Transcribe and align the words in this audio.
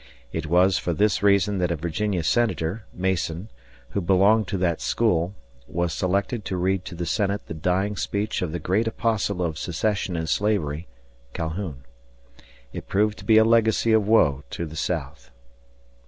It 0.33 0.47
was 0.47 0.79
for 0.79 0.93
this 0.95 1.21
reason 1.21 1.59
that 1.59 1.69
a 1.69 1.75
Virginia 1.75 2.23
Senator 2.23 2.85
(Mason), 2.91 3.49
who 3.89 4.01
belonged 4.01 4.47
to 4.47 4.57
that 4.57 4.81
school, 4.81 5.35
was 5.67 5.93
selected 5.93 6.43
to 6.45 6.57
read 6.57 6.85
to 6.85 6.95
the 6.95 7.05
Senate 7.05 7.45
the 7.45 7.53
dying 7.53 7.95
speech 7.95 8.41
of 8.41 8.51
the 8.51 8.57
great 8.57 8.87
apostle 8.87 9.43
of 9.43 9.59
secession 9.59 10.15
and 10.15 10.27
slavery 10.27 10.87
(Calhoun). 11.33 11.83
It 12.73 12.87
proved 12.87 13.19
to 13.19 13.25
be 13.25 13.37
a 13.37 13.45
legacy 13.45 13.91
of 13.93 14.07
woe 14.07 14.43
to 14.49 14.65
the 14.65 14.75
South. 14.75 15.29